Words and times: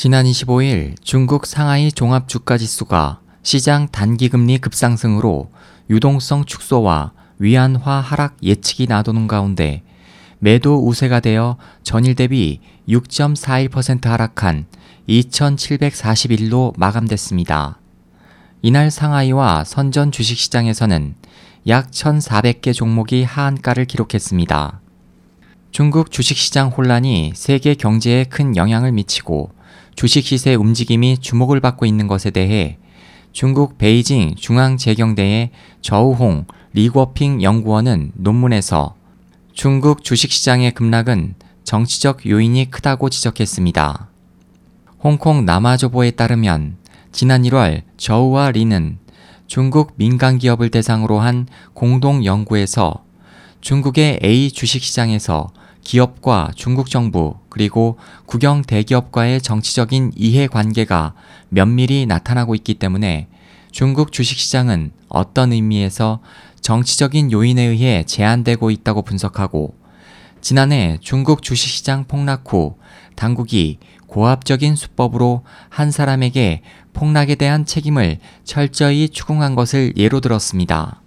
지난 0.00 0.26
25일 0.26 0.94
중국 1.02 1.44
상하이 1.44 1.90
종합주가지수가 1.90 3.18
시장 3.42 3.88
단기금리 3.88 4.58
급상승으로 4.58 5.50
유동성 5.90 6.44
축소와 6.44 7.10
위안화 7.40 7.98
하락 7.98 8.36
예측이 8.40 8.86
나도는 8.86 9.26
가운데 9.26 9.82
매도 10.38 10.86
우세가 10.86 11.18
되어 11.18 11.56
전일 11.82 12.14
대비 12.14 12.60
6.41% 12.88 14.04
하락한 14.04 14.66
2741로 15.08 16.74
마감됐습니다. 16.78 17.80
이날 18.62 18.92
상하이와 18.92 19.64
선전 19.64 20.12
주식시장에서는 20.12 21.16
약 21.66 21.90
1,400개 21.90 22.72
종목이 22.72 23.24
하한가를 23.24 23.86
기록했습니다. 23.86 24.80
중국 25.72 26.12
주식시장 26.12 26.68
혼란이 26.68 27.32
세계 27.34 27.74
경제에 27.74 28.22
큰 28.22 28.54
영향을 28.54 28.92
미치고 28.92 29.57
주식 29.98 30.24
시세 30.24 30.54
움직임이 30.54 31.18
주목을 31.18 31.58
받고 31.58 31.84
있는 31.84 32.06
것에 32.06 32.30
대해 32.30 32.78
중국 33.32 33.78
베이징 33.78 34.36
중앙재경대의 34.36 35.50
저우홍 35.82 36.46
리궈핑 36.72 37.42
연구원은 37.42 38.12
논문에서 38.14 38.94
중국 39.52 40.04
주식시장의 40.04 40.70
급락은 40.74 41.34
정치적 41.64 42.30
요인이 42.30 42.70
크다고 42.70 43.10
지적했습니다. 43.10 44.08
홍콩 45.02 45.44
남아조보에 45.44 46.12
따르면 46.12 46.76
지난 47.10 47.42
1월 47.42 47.82
저우와 47.96 48.52
리는 48.52 48.98
중국 49.48 49.94
민간 49.96 50.38
기업을 50.38 50.70
대상으로 50.70 51.18
한 51.18 51.48
공동 51.74 52.24
연구에서 52.24 53.02
중국의 53.62 54.20
A 54.22 54.52
주식시장에서 54.52 55.48
기업과 55.88 56.50
중국 56.54 56.90
정부 56.90 57.36
그리고 57.48 57.96
국영 58.26 58.60
대기업과의 58.60 59.40
정치적인 59.40 60.12
이해관계가 60.16 61.14
면밀히 61.48 62.04
나타나고 62.04 62.54
있기 62.56 62.74
때문에 62.74 63.26
중국 63.72 64.12
주식시장은 64.12 64.92
어떤 65.08 65.54
의미에서 65.54 66.20
정치적인 66.60 67.32
요인에 67.32 67.62
의해 67.62 68.04
제한되고 68.04 68.70
있다고 68.70 69.00
분석하고 69.00 69.74
지난해 70.42 70.98
중국 71.00 71.42
주식시장 71.42 72.04
폭락 72.04 72.52
후 72.52 72.76
당국이 73.14 73.78
고압적인 74.08 74.76
수법으로 74.76 75.42
한 75.70 75.90
사람에게 75.90 76.60
폭락에 76.92 77.34
대한 77.34 77.64
책임을 77.64 78.18
철저히 78.44 79.08
추궁한 79.08 79.54
것을 79.54 79.94
예로 79.96 80.20
들었습니다. 80.20 81.00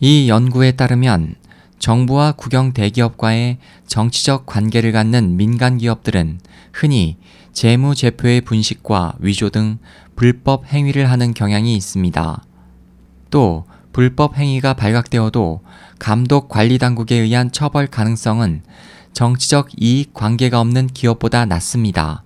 이 0.00 0.28
연구에 0.28 0.72
따르면 0.72 1.36
정부와 1.78 2.32
국영 2.32 2.72
대기업과의 2.72 3.58
정치적 3.86 4.46
관계를 4.46 4.92
갖는 4.92 5.36
민간 5.36 5.78
기업들은 5.78 6.40
흔히 6.72 7.16
재무제표의 7.52 8.40
분식과 8.42 9.14
위조 9.20 9.50
등 9.50 9.78
불법 10.16 10.66
행위를 10.66 11.10
하는 11.10 11.34
경향이 11.34 11.76
있습니다. 11.76 12.44
또 13.30 13.64
불법 13.92 14.36
행위가 14.36 14.74
발각되어도 14.74 15.60
감독 15.98 16.48
관리 16.48 16.78
당국에 16.78 17.16
의한 17.16 17.52
처벌 17.52 17.86
가능성은 17.86 18.62
정치적 19.12 19.68
이익 19.76 20.12
관계가 20.12 20.60
없는 20.60 20.88
기업보다 20.88 21.46
낮습니다. 21.46 22.24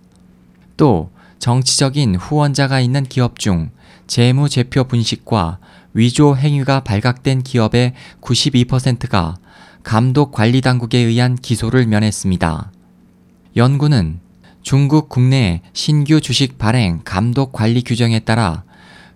또 0.79 1.11
정치적인 1.39 2.17
후원자가 2.17 2.81
있는 2.81 3.05
기업 3.05 3.39
중 3.39 3.71
재무제표 4.07 4.85
분식과 4.85 5.59
위조 5.95 6.37
행위가 6.37 6.81
발각된 6.81 7.43
기업의 7.43 7.95
92%가 8.21 9.37
감독 9.83 10.33
관리 10.33 10.61
당국에 10.61 10.99
의한 10.99 11.37
기소를 11.37 11.87
면했습니다. 11.87 12.73
연구는 13.57 14.21
중국 14.63 15.09
국내 15.09 15.63
신규 15.73 16.21
주식 16.21 16.59
발행 16.59 17.01
감독 17.05 17.53
관리 17.53 17.83
규정에 17.83 18.21
따라 18.21 18.65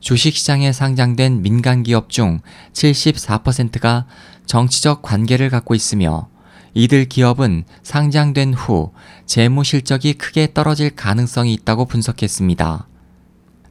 주식시장에 0.00 0.72
상장된 0.72 1.42
민간 1.42 1.82
기업 1.82 2.10
중 2.10 2.40
74%가 2.72 4.06
정치적 4.46 5.02
관계를 5.02 5.50
갖고 5.50 5.74
있으며 5.74 6.28
이들 6.74 7.04
기업은 7.04 7.64
상장된 7.82 8.54
후 8.54 8.92
재무 9.26 9.64
실적이 9.64 10.14
크게 10.14 10.52
떨어질 10.54 10.90
가능성이 10.90 11.52
있다고 11.54 11.84
분석했습니다. 11.84 12.86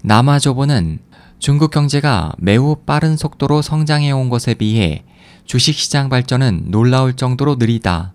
남아조보는 0.03 0.99
중국 1.39 1.71
경제가 1.71 2.33
매우 2.37 2.75
빠른 2.75 3.17
속도로 3.17 3.61
성장해 3.61 4.11
온 4.11 4.29
것에 4.29 4.53
비해 4.53 5.03
주식시장 5.45 6.09
발전은 6.09 6.65
놀라울 6.67 7.15
정도로 7.15 7.55
느리다. 7.55 8.13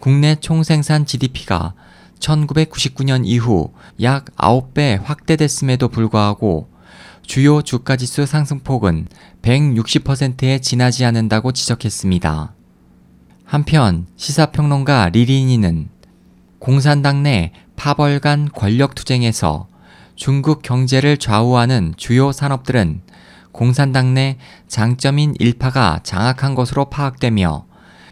국내 0.00 0.34
총생산 0.34 1.06
GDP가 1.06 1.74
1999년 2.18 3.22
이후 3.24 3.72
약 4.02 4.26
9배 4.36 5.00
확대됐음에도 5.02 5.88
불구하고 5.88 6.68
주요 7.22 7.62
주가지수 7.62 8.26
상승폭은 8.26 9.06
160%에 9.42 10.58
지나지 10.58 11.04
않는다고 11.04 11.52
지적했습니다. 11.52 12.54
한편 13.50 14.06
시사평론가 14.14 15.08
리리니는 15.08 15.88
공산당 16.60 17.24
내 17.24 17.50
파벌 17.74 18.20
간 18.20 18.48
권력 18.54 18.94
투쟁에서 18.94 19.66
중국 20.14 20.62
경제를 20.62 21.16
좌우하는 21.16 21.94
주요 21.96 22.30
산업들은 22.30 23.00
공산당 23.50 24.14
내 24.14 24.38
장점인 24.68 25.34
일파가 25.40 25.98
장악한 26.04 26.54
것으로 26.54 26.90
파악되며 26.90 27.66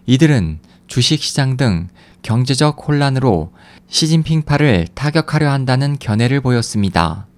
이들은 0.06 0.58
주식시장 0.88 1.56
등 1.56 1.86
경제적 2.22 2.76
혼란으로 2.88 3.52
시진핑파를 3.86 4.88
타격하려 4.92 5.52
한다는 5.52 6.00
견해를 6.00 6.40
보였습니다. 6.40 7.28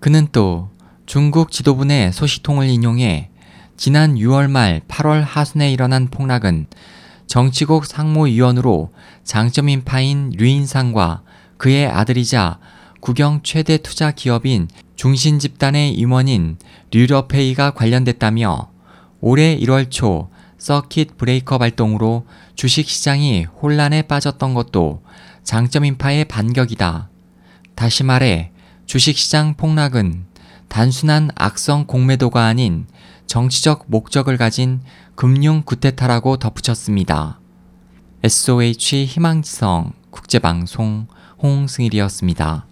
그는 0.00 0.28
또 0.32 0.68
중국 1.06 1.50
지도부 1.50 1.86
내 1.86 2.12
소식통을 2.12 2.68
인용해 2.68 3.30
지난 3.78 4.16
6월 4.16 4.50
말 4.50 4.82
8월 4.86 5.24
하순에 5.26 5.72
일어난 5.72 6.08
폭락은 6.08 6.66
정치국 7.26 7.86
상무위원으로 7.86 8.92
장점인파인 9.24 10.32
류인상과 10.36 11.22
그의 11.56 11.86
아들이자 11.86 12.58
국영 13.00 13.40
최대 13.42 13.78
투자 13.78 14.10
기업인 14.10 14.68
중신 14.96 15.38
집단의 15.38 15.94
임원인 15.94 16.56
류러페이가 16.90 17.72
관련됐다며 17.72 18.70
올해 19.20 19.56
1월 19.58 19.90
초 19.90 20.30
서킷 20.58 21.16
브레이커 21.16 21.58
발동으로 21.58 22.26
주식시장이 22.54 23.44
혼란에 23.44 24.02
빠졌던 24.02 24.54
것도 24.54 25.02
장점인파의 25.42 26.26
반격이다. 26.26 27.08
다시 27.74 28.04
말해 28.04 28.52
주식시장 28.86 29.54
폭락은 29.56 30.26
단순한 30.68 31.30
악성 31.34 31.86
공매도가 31.86 32.44
아닌 32.44 32.86
정치적 33.32 33.84
목적을 33.86 34.36
가진 34.36 34.82
금융 35.14 35.62
구테타라고 35.62 36.36
덧붙였습니다. 36.36 37.40
SOH 38.22 39.06
희망지성 39.06 39.92
국제방송 40.10 41.06
홍승일이었습니다. 41.42 42.66